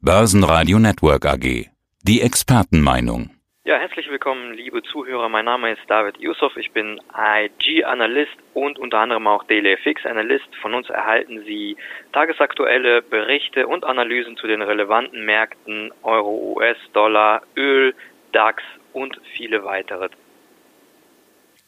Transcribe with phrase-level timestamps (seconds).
[0.00, 1.66] Börsenradio Network AG.
[2.04, 3.30] Die Expertenmeinung.
[3.64, 5.28] Ja, herzlich willkommen, liebe Zuhörer.
[5.28, 6.56] Mein Name ist David Yusuf.
[6.56, 10.54] Ich bin IG-Analyst und unter anderem auch DailyFX-Analyst.
[10.62, 11.76] Von uns erhalten Sie
[12.12, 17.92] tagesaktuelle Berichte und Analysen zu den relevanten Märkten Euro, US-Dollar, Öl,
[18.30, 18.62] DAX
[18.92, 20.10] und viele weitere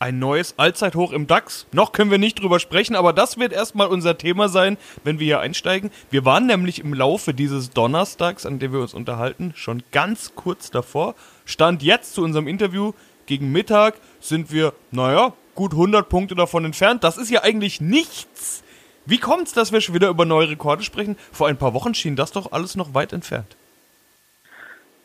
[0.01, 1.67] ein neues Allzeithoch im DAX.
[1.73, 5.27] Noch können wir nicht drüber sprechen, aber das wird erstmal unser Thema sein, wenn wir
[5.27, 5.91] hier einsteigen.
[6.11, 10.71] Wir waren nämlich im Laufe dieses Donnerstags, an dem wir uns unterhalten, schon ganz kurz
[10.71, 11.15] davor.
[11.45, 12.93] Stand jetzt zu unserem Interview
[13.27, 17.05] gegen Mittag sind wir, naja, gut 100 Punkte davon entfernt.
[17.05, 18.63] Das ist ja eigentlich nichts.
[19.05, 21.17] Wie kommt es, dass wir schon wieder über neue Rekorde sprechen?
[21.31, 23.57] Vor ein paar Wochen schien das doch alles noch weit entfernt.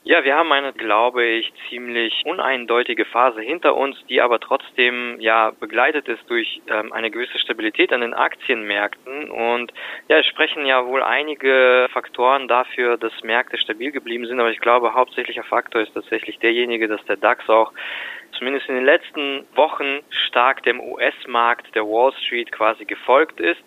[0.07, 5.49] Ja, wir haben eine, glaube ich, ziemlich uneindeutige Phase hinter uns, die aber trotzdem ja
[5.59, 9.31] begleitet ist durch ähm, eine gewisse Stabilität an den Aktienmärkten.
[9.31, 9.73] Und
[10.07, 14.59] ja, es sprechen ja wohl einige Faktoren dafür, dass Märkte stabil geblieben sind, aber ich
[14.59, 17.73] glaube, hauptsächlicher Faktor ist tatsächlich derjenige, dass der DAX auch
[18.37, 23.63] zumindest in den letzten Wochen stark dem US-Markt der Wall Street quasi gefolgt ist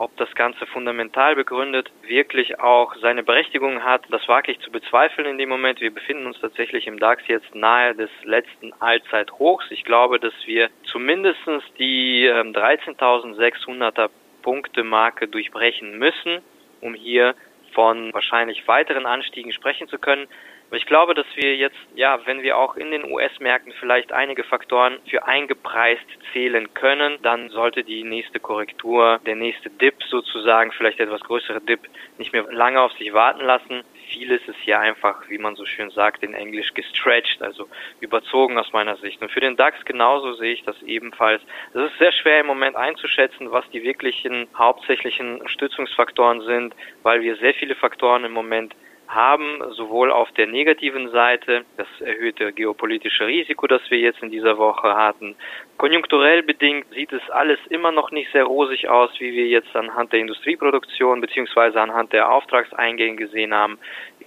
[0.00, 5.28] ob das Ganze fundamental begründet wirklich auch seine Berechtigung hat, das wage ich zu bezweifeln
[5.28, 5.82] in dem Moment.
[5.82, 9.66] Wir befinden uns tatsächlich im DAX jetzt nahe des letzten Allzeithochs.
[9.70, 11.40] Ich glaube, dass wir zumindest
[11.78, 16.40] die 13.600er ähm, Punkte Marke durchbrechen müssen,
[16.80, 17.34] um hier
[17.74, 20.28] von wahrscheinlich weiteren Anstiegen sprechen zu können.
[20.70, 24.44] Aber ich glaube, dass wir jetzt, ja, wenn wir auch in den US-Märkten vielleicht einige
[24.44, 31.00] Faktoren für eingepreist zählen können, dann sollte die nächste Korrektur, der nächste Dip sozusagen, vielleicht
[31.00, 31.80] etwas größere Dip,
[32.18, 33.82] nicht mehr lange auf sich warten lassen.
[34.10, 37.68] Vieles ist hier einfach, wie man so schön sagt, in Englisch gestretched, also
[37.98, 39.20] überzogen aus meiner Sicht.
[39.22, 41.42] Und für den DAX genauso sehe ich das ebenfalls.
[41.74, 47.34] Es ist sehr schwer im Moment einzuschätzen, was die wirklichen hauptsächlichen Stützungsfaktoren sind, weil wir
[47.38, 48.76] sehr viele Faktoren im Moment
[49.14, 54.56] haben, sowohl auf der negativen Seite das erhöhte geopolitische Risiko, das wir jetzt in dieser
[54.56, 55.34] Woche hatten.
[55.76, 60.12] Konjunkturell bedingt sieht es alles immer noch nicht sehr rosig aus, wie wir jetzt anhand
[60.12, 63.78] der Industrieproduktion beziehungsweise anhand der Auftragseingänge gesehen haben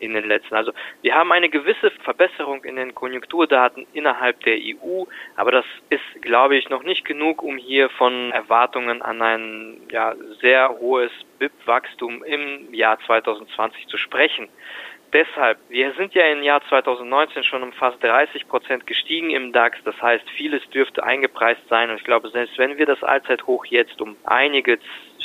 [0.03, 0.56] in den letzten.
[0.56, 5.03] Also wir haben eine gewisse Verbesserung in den Konjunkturdaten innerhalb der EU,
[5.36, 10.16] aber das ist, glaube ich, noch nicht genug, um hier von Erwartungen an ein ja,
[10.41, 14.50] sehr hohes BIP-Wachstum im Jahr 2020 zu sprechen.
[15.14, 19.78] Deshalb, wir sind ja im Jahr 2019 schon um fast 30 Prozent gestiegen im DAX.
[19.85, 21.91] Das heißt, vieles dürfte eingepreist sein.
[21.91, 24.80] Und ich glaube, selbst wenn wir das Allzeithoch jetzt um einige,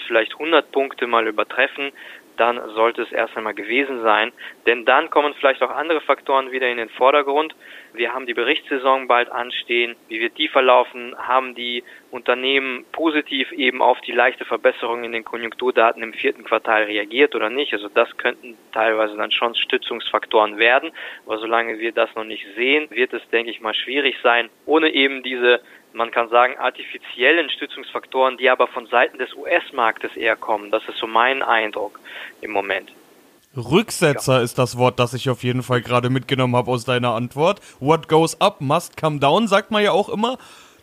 [0.07, 1.93] vielleicht 100 Punkte mal übertreffen,
[2.39, 4.33] dann sollte es erst einmal gewesen sein.
[4.67, 7.55] Denn dann kommen vielleicht auch andere Faktoren wieder in den Vordergrund.
[7.93, 9.97] Wir haben die Berichtssaison bald anstehen.
[10.09, 11.15] Wie wird die verlaufen?
[11.19, 16.85] Haben die Unternehmen positiv eben auf die leichte Verbesserung in den Konjunkturdaten im vierten Quartal
[16.85, 17.73] reagiert oder nicht?
[17.73, 20.93] Also das könnten teilweise dann schon Stützungsfaktoren werden.
[21.27, 24.91] Aber solange wir das noch nicht sehen, wird es, denke ich mal, schwierig sein, ohne
[24.91, 25.61] eben diese
[25.93, 30.71] man kann sagen, artifiziellen Stützungsfaktoren, die aber von Seiten des US-Marktes eher kommen.
[30.71, 31.99] Das ist so mein Eindruck
[32.41, 32.93] im Moment.
[33.57, 34.43] Rücksetzer ja.
[34.43, 37.61] ist das Wort, das ich auf jeden Fall gerade mitgenommen habe aus deiner Antwort.
[37.81, 40.39] What goes up must come down, sagt man ja auch immer.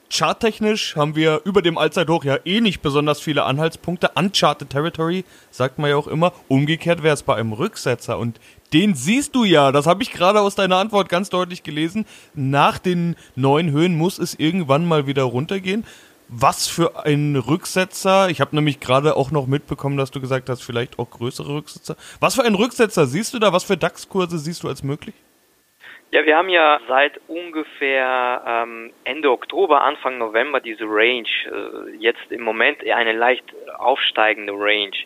[0.09, 4.11] Charttechnisch haben wir über dem Allzeithoch ja eh nicht besonders viele Anhaltspunkte.
[4.15, 6.31] Uncharted Territory, sagt man ja auch immer.
[6.47, 8.19] Umgekehrt wäre es bei einem Rücksetzer.
[8.19, 8.39] Und
[8.75, 12.05] den siehst du ja, das habe ich gerade aus deiner Antwort ganz deutlich gelesen.
[12.33, 15.85] Nach den neuen Höhen muss es irgendwann mal wieder runtergehen.
[16.27, 18.29] Was für ein Rücksetzer.
[18.29, 21.95] Ich habe nämlich gerade auch noch mitbekommen, dass du gesagt hast, vielleicht auch größere Rücksetzer.
[22.19, 23.53] Was für ein Rücksetzer siehst du da?
[23.53, 25.15] Was für DAX-Kurse siehst du als möglich?
[26.11, 31.29] Ja, wir haben ja seit ungefähr ähm, Ende Oktober, Anfang November diese Range.
[31.45, 33.45] Äh, jetzt im Moment eine leicht
[33.77, 34.97] aufsteigende Range.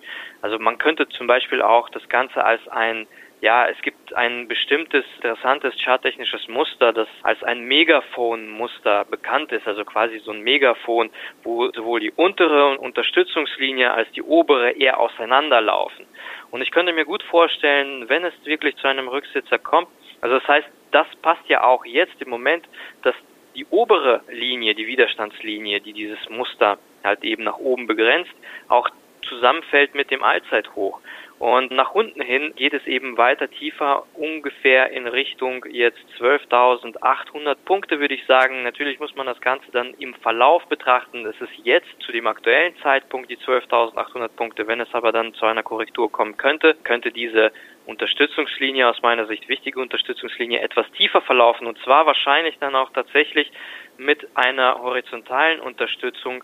[0.42, 3.06] Also man könnte zum Beispiel auch das Ganze als ein
[3.42, 9.86] ja, es gibt ein bestimmtes interessantes charttechnisches Muster, das als ein Megaphon-Muster bekannt ist, also
[9.86, 11.10] quasi so ein Megaphon,
[11.44, 16.06] wo sowohl die untere Unterstützungslinie als die obere eher auseinanderlaufen.
[16.52, 19.88] Und ich könnte mir gut vorstellen, wenn es wirklich zu einem Rücksitzer kommt,
[20.22, 22.68] also das heißt, das passt ja auch jetzt im Moment,
[23.04, 23.16] dass
[23.56, 28.34] die obere Linie, die Widerstandslinie, die dieses Muster halt eben nach oben begrenzt,
[28.68, 28.90] auch
[29.28, 31.00] zusammenfällt mit dem Allzeithoch.
[31.40, 38.02] Und nach unten hin geht es eben weiter tiefer, ungefähr in Richtung jetzt 12.800 Punkte,
[38.02, 38.64] würde ich sagen.
[38.64, 41.26] Natürlich muss man das Ganze dann im Verlauf betrachten.
[41.26, 44.68] Es ist jetzt zu dem aktuellen Zeitpunkt die 12.800 Punkte.
[44.68, 47.54] Wenn es aber dann zu einer Korrektur kommen könnte, könnte diese
[47.86, 53.50] Unterstützungslinie, aus meiner Sicht wichtige Unterstützungslinie, etwas tiefer verlaufen und zwar wahrscheinlich dann auch tatsächlich
[53.98, 56.44] mit einer horizontalen Unterstützung,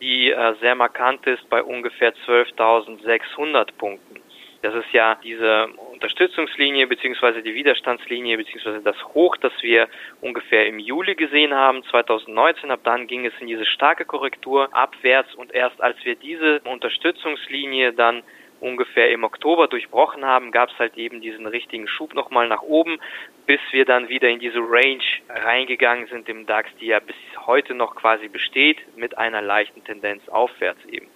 [0.00, 4.25] die äh, sehr markant ist bei ungefähr 12.600 Punkten.
[4.66, 7.40] Das ist ja diese Unterstützungslinie bzw.
[7.40, 8.80] die Widerstandslinie bzw.
[8.82, 9.86] das Hoch, das wir
[10.20, 12.72] ungefähr im Juli gesehen haben 2019.
[12.72, 17.92] Ab dann ging es in diese starke Korrektur abwärts und erst als wir diese Unterstützungslinie
[17.92, 18.24] dann
[18.58, 22.98] ungefähr im Oktober durchbrochen haben, gab es halt eben diesen richtigen Schub nochmal nach oben,
[23.46, 27.14] bis wir dann wieder in diese Range reingegangen sind im DAX, die ja bis
[27.46, 31.06] heute noch quasi besteht, mit einer leichten Tendenz aufwärts eben.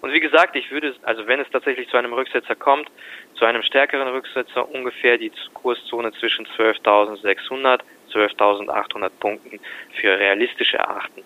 [0.00, 2.88] Und wie gesagt, ich würde, also wenn es tatsächlich zu einem Rücksetzer kommt,
[3.34, 7.80] zu einem stärkeren Rücksetzer ungefähr die Kurszone zwischen 12.600
[8.12, 9.60] 12.800 Punkten
[10.00, 11.22] für realistisch erachten.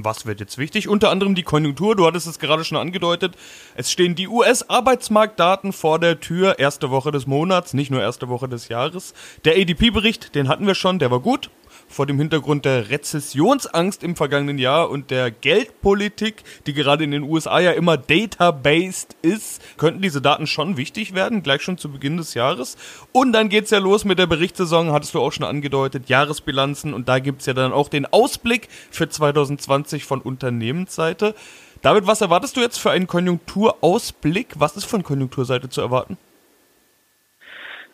[0.00, 0.86] Was wird jetzt wichtig?
[0.86, 3.34] Unter anderem die Konjunktur, du hattest es gerade schon angedeutet.
[3.74, 8.48] Es stehen die US-Arbeitsmarktdaten vor der Tür, erste Woche des Monats, nicht nur erste Woche
[8.48, 9.12] des Jahres.
[9.44, 11.50] Der ADP-Bericht, den hatten wir schon, der war gut
[11.88, 17.22] vor dem Hintergrund der Rezessionsangst im vergangenen Jahr und der Geldpolitik, die gerade in den
[17.22, 22.16] USA ja immer databased ist, könnten diese Daten schon wichtig werden, gleich schon zu Beginn
[22.16, 22.76] des Jahres.
[23.12, 27.08] Und dann geht's ja los mit der Berichtssaison, hattest du auch schon angedeutet, Jahresbilanzen und
[27.08, 31.34] da gibt's ja dann auch den Ausblick für 2020 von Unternehmensseite.
[31.82, 34.54] David, was erwartest du jetzt für einen Konjunkturausblick?
[34.58, 36.18] Was ist von Konjunkturseite zu erwarten?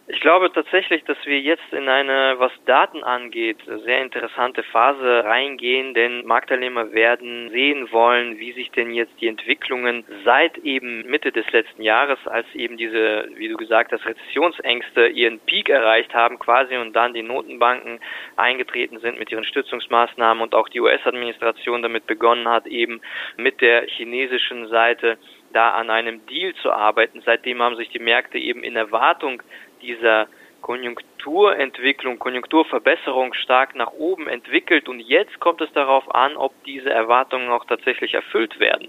[0.06, 5.94] Ich glaube tatsächlich, dass wir jetzt in eine, was Daten angeht, sehr interessante Phase reingehen,
[5.94, 11.50] denn Marktteilnehmer werden sehen wollen, wie sich denn jetzt die Entwicklungen seit eben Mitte des
[11.52, 16.76] letzten Jahres, als eben diese, wie du gesagt hast, Rezessionsängste ihren Peak erreicht haben quasi
[16.76, 17.98] und dann die Notenbanken
[18.36, 23.00] eingetreten sind mit ihren Stützungsmaßnahmen und auch die US-Administration damit begonnen hat, eben
[23.38, 25.16] mit der chinesischen Seite
[25.54, 27.22] da an einem Deal zu arbeiten.
[27.24, 29.42] Seitdem haben sich die Märkte eben in Erwartung
[29.84, 30.28] dieser
[30.62, 37.50] Konjunkturentwicklung, Konjunkturverbesserung stark nach oben entwickelt und jetzt kommt es darauf an, ob diese Erwartungen
[37.50, 38.88] auch tatsächlich erfüllt werden.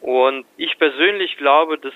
[0.00, 1.92] Und ich persönlich glaube, dass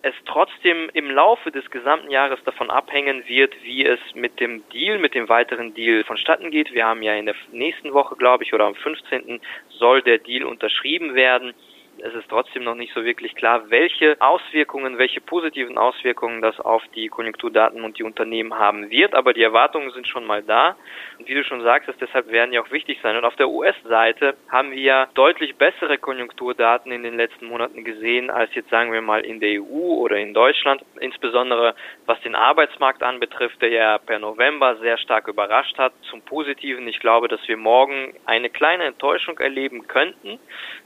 [0.00, 4.98] es trotzdem im Laufe des gesamten Jahres davon abhängen wird, wie es mit dem Deal,
[4.98, 6.72] mit dem weiteren Deal vonstatten geht.
[6.72, 9.40] Wir haben ja in der nächsten Woche, glaube ich, oder am 15.
[9.68, 11.54] soll der Deal unterschrieben werden
[11.98, 16.82] es ist trotzdem noch nicht so wirklich klar, welche Auswirkungen, welche positiven Auswirkungen das auf
[16.94, 19.14] die Konjunkturdaten und die Unternehmen haben wird.
[19.14, 20.76] Aber die Erwartungen sind schon mal da.
[21.18, 23.16] Und wie du schon sagst, deshalb werden die auch wichtig sein.
[23.16, 28.30] Und auf der US-Seite haben wir ja deutlich bessere Konjunkturdaten in den letzten Monaten gesehen,
[28.30, 30.84] als jetzt sagen wir mal in der EU oder in Deutschland.
[31.00, 31.74] Insbesondere
[32.06, 35.92] was den Arbeitsmarkt anbetrifft, der ja per November sehr stark überrascht hat.
[36.10, 40.38] Zum Positiven, ich glaube, dass wir morgen eine kleine Enttäuschung erleben könnten,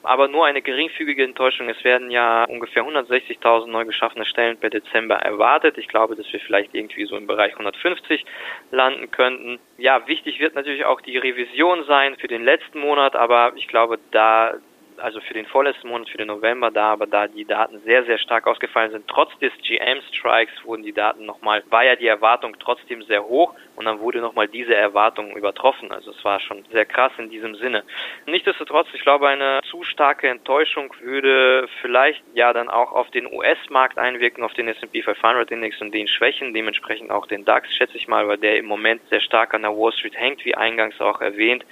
[0.03, 1.69] aber nur eine geringfügige geringfügige Enttäuschung.
[1.69, 5.79] Es werden ja ungefähr 160.000 neu geschaffene Stellen per Dezember erwartet.
[5.79, 8.25] Ich glaube, dass wir vielleicht irgendwie so im Bereich 150
[8.71, 9.59] landen könnten.
[9.79, 13.99] Ja, wichtig wird natürlich auch die Revision sein für den letzten Monat, aber ich glaube,
[14.11, 14.55] da
[15.01, 18.19] also für den vorletzten Monat, für den November da, aber da die Daten sehr, sehr
[18.19, 23.03] stark ausgefallen sind, trotz des GM-Strikes wurden die Daten nochmal, war ja die Erwartung trotzdem
[23.03, 25.93] sehr hoch und dann wurde nochmal diese Erwartung übertroffen.
[25.93, 27.85] Also es war schon sehr krass in diesem Sinne.
[28.27, 33.99] Nichtsdestotrotz, ich glaube, eine zu starke Enttäuschung würde vielleicht ja dann auch auf den US-Markt
[33.99, 38.09] einwirken, auf den S&P 500 Index und den schwächen, dementsprechend auch den DAX, schätze ich
[38.09, 41.21] mal, weil der im Moment sehr stark an der Wall Street hängt, wie eingangs auch
[41.21, 41.65] erwähnt.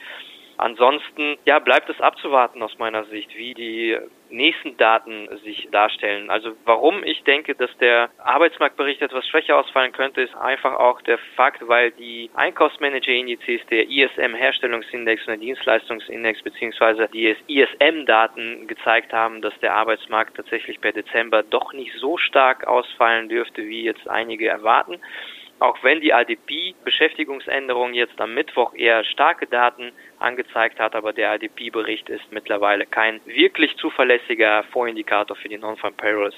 [0.59, 3.97] Ansonsten, ja, bleibt es abzuwarten aus meiner Sicht, wie die
[4.29, 6.31] nächsten Daten sich darstellen.
[6.31, 11.19] Also warum ich denke, dass der Arbeitsmarktbericht etwas schwächer ausfallen könnte, ist einfach auch der
[11.37, 19.59] Fakt, weil die Einkaufsmanager-Indizes, der ISM-Herstellungsindex und der Dienstleistungsindex beziehungsweise die ISM-Daten gezeigt haben, dass
[19.61, 24.99] der Arbeitsmarkt tatsächlich per Dezember doch nicht so stark ausfallen dürfte, wie jetzt einige erwarten.
[25.61, 32.09] Auch wenn die ADP-Beschäftigungsänderung jetzt am Mittwoch eher starke Daten angezeigt hat, aber der ADP-Bericht
[32.09, 36.37] ist mittlerweile kein wirklich zuverlässiger Vorindikator für die Non-Farm Payrolls.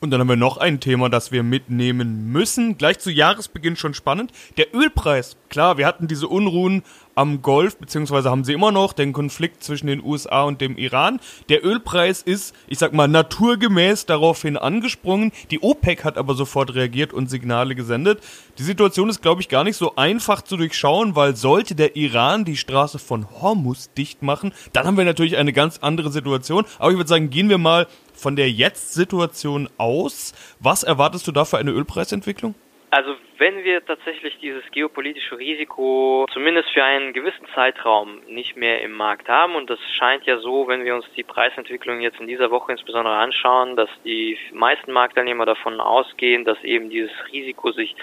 [0.00, 2.78] Und dann haben wir noch ein Thema, das wir mitnehmen müssen.
[2.78, 4.30] Gleich zu Jahresbeginn schon spannend.
[4.56, 5.36] Der Ölpreis.
[5.48, 6.84] Klar, wir hatten diese Unruhen
[7.18, 11.18] am Golf, beziehungsweise haben sie immer noch den Konflikt zwischen den USA und dem Iran.
[11.48, 15.32] Der Ölpreis ist, ich sag mal, naturgemäß daraufhin angesprungen.
[15.50, 18.22] Die OPEC hat aber sofort reagiert und Signale gesendet.
[18.58, 22.44] Die Situation ist, glaube ich, gar nicht so einfach zu durchschauen, weil sollte der Iran
[22.44, 26.64] die Straße von Hormuz dicht machen, dann haben wir natürlich eine ganz andere Situation.
[26.78, 30.34] Aber ich würde sagen, gehen wir mal von der Jetzt-Situation aus.
[30.60, 32.54] Was erwartest du da für eine Ölpreisentwicklung?
[32.90, 38.92] Also wenn wir tatsächlich dieses geopolitische Risiko zumindest für einen gewissen Zeitraum nicht mehr im
[38.92, 42.50] Markt haben, und das scheint ja so, wenn wir uns die Preisentwicklung jetzt in dieser
[42.50, 47.94] Woche insbesondere anschauen, dass die meisten Marktteilnehmer davon ausgehen, dass eben dieses Risiko sich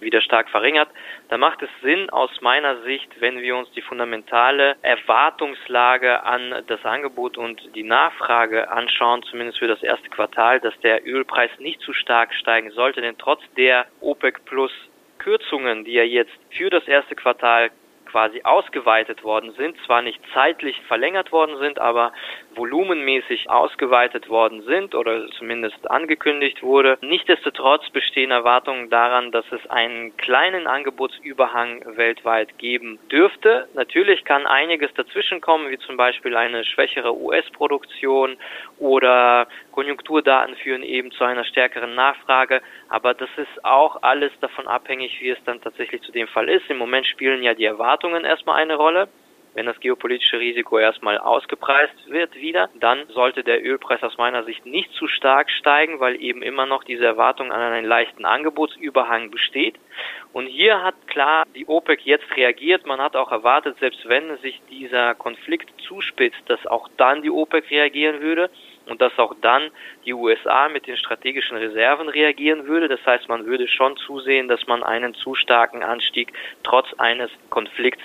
[0.00, 0.88] wieder stark verringert,
[1.28, 6.84] da macht es Sinn aus meiner Sicht, wenn wir uns die fundamentale Erwartungslage an das
[6.84, 11.92] Angebot und die Nachfrage anschauen, zumindest für das erste Quartal, dass der Ölpreis nicht zu
[11.92, 14.72] stark steigen sollte, denn trotz der OPEC Plus
[15.18, 17.70] Kürzungen, die ja jetzt für das erste Quartal
[18.10, 22.12] quasi ausgeweitet worden sind, zwar nicht zeitlich verlängert worden sind, aber
[22.54, 26.98] volumenmäßig ausgeweitet worden sind oder zumindest angekündigt wurde.
[27.02, 33.68] Nichtsdestotrotz bestehen Erwartungen daran, dass es einen kleinen Angebotsüberhang weltweit geben dürfte.
[33.74, 38.36] Natürlich kann einiges dazwischenkommen, wie zum Beispiel eine schwächere US-Produktion
[38.78, 45.20] oder Konjunkturdaten führen eben zu einer stärkeren Nachfrage, aber das ist auch alles davon abhängig,
[45.20, 46.68] wie es dann tatsächlich zu dem Fall ist.
[46.68, 49.08] Im Moment spielen ja die Erwartungen erstmal eine Rolle.
[49.52, 54.64] Wenn das geopolitische Risiko erstmal ausgepreist wird wieder, dann sollte der Ölpreis aus meiner Sicht
[54.64, 59.74] nicht zu stark steigen, weil eben immer noch diese Erwartung an einen leichten Angebotsüberhang besteht.
[60.32, 62.86] Und hier hat klar die OPEC jetzt reagiert.
[62.86, 67.68] Man hat auch erwartet, selbst wenn sich dieser Konflikt zuspitzt, dass auch dann die OPEC
[67.72, 68.50] reagieren würde
[68.86, 69.70] und dass auch dann
[70.04, 72.88] die USA mit den strategischen Reserven reagieren würde.
[72.88, 76.32] Das heißt, man würde schon zusehen, dass man einen zu starken Anstieg
[76.62, 78.02] trotz eines Konflikts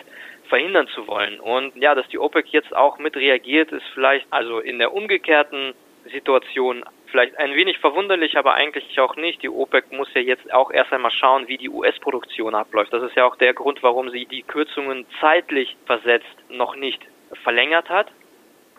[0.48, 1.39] verhindern zu wollen.
[1.39, 5.74] Und ja, dass die OPEC jetzt auch mit reagiert, ist vielleicht also in der umgekehrten
[6.12, 9.41] Situation vielleicht ein wenig verwunderlich, aber eigentlich auch nicht.
[9.41, 12.94] Die OPEC muss ja jetzt auch erst einmal schauen, wie die US-Produktion abläuft.
[12.94, 17.01] Das ist ja auch der Grund, warum sie die Kürzungen zeitlich versetzt noch nicht
[17.44, 18.08] verlängert hat,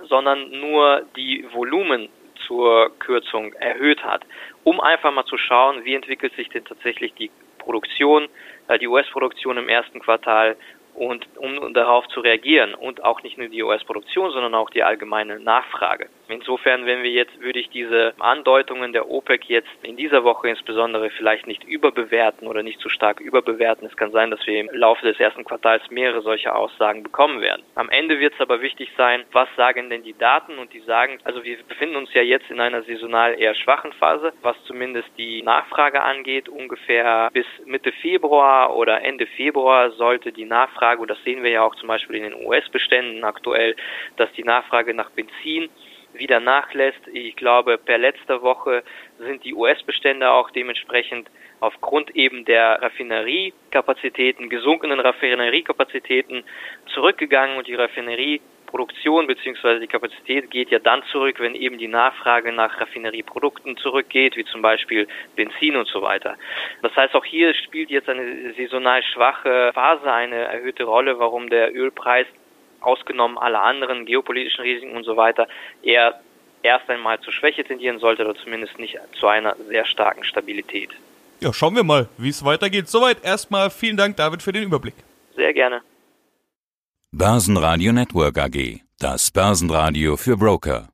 [0.09, 2.09] sondern nur die Volumen
[2.47, 4.23] zur Kürzung erhöht hat,
[4.65, 8.29] um einfach mal zu schauen, wie entwickelt sich denn tatsächlich die Produktion,
[8.69, 10.57] äh, die US-Produktion im ersten Quartal
[10.95, 15.41] und um darauf zu reagieren und auch nicht nur die US-Produktion, sondern auch die allgemeine
[15.41, 16.09] Nachfrage.
[16.29, 21.11] Insofern, wenn wir jetzt, würde ich diese Andeutungen der OPEC jetzt in dieser Woche insbesondere
[21.11, 23.87] vielleicht nicht überbewerten oder nicht zu stark überbewerten.
[23.87, 27.63] Es kann sein, dass wir im Laufe des ersten Quartals mehrere solche Aussagen bekommen werden.
[27.75, 31.19] Am Ende wird es aber wichtig sein, was sagen denn die Daten und die sagen,
[31.25, 35.43] also wir befinden uns ja jetzt in einer saisonal eher schwachen Phase, was zumindest die
[35.43, 36.49] Nachfrage angeht.
[36.49, 41.63] Ungefähr bis Mitte Februar oder Ende Februar sollte die Nachfrage, und das sehen wir ja
[41.63, 43.77] auch zum Beispiel in den US-Beständen aktuell,
[44.17, 45.69] dass die Nachfrage nach Benzin
[46.19, 47.01] wieder nachlässt.
[47.13, 48.83] Ich glaube, per letzter Woche
[49.19, 51.29] sind die US-Bestände auch dementsprechend
[51.61, 56.45] aufgrund eben der Raffineriekapazitäten, gesunkenen Raffineriekapazitäten
[56.93, 59.81] zurückgegangen und die Raffinerieproduktion bzw.
[59.81, 64.61] die Kapazität geht ja dann zurück, wenn eben die Nachfrage nach Raffinerieprodukten zurückgeht, wie zum
[64.61, 66.37] Beispiel Benzin und so weiter.
[66.83, 71.75] Das heißt, auch hier spielt jetzt eine saisonal schwache Phase eine erhöhte Rolle, warum der
[71.75, 72.27] Ölpreis
[72.87, 75.49] ausgenommen alle anderen geopolitischen Risiken und so weiter,
[75.83, 76.21] eher
[76.63, 80.91] erst einmal zur Schwäche tendieren sollte oder zumindest nicht zu einer sehr starken Stabilität.
[81.41, 82.89] Ja, schauen wir mal, wie es weitergeht.
[82.89, 84.95] Soweit erstmal vielen Dank, David, für den Überblick.
[85.35, 85.83] Sehr gerne.
[87.13, 90.89] Börsenradio Network AG, das Börsenradio für Broker.